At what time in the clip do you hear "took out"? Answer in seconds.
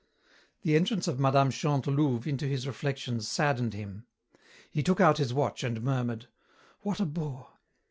4.81-5.19